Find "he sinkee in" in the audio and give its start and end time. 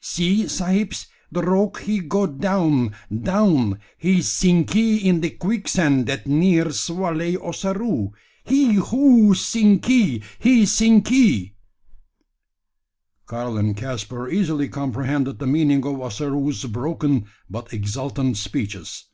3.96-5.18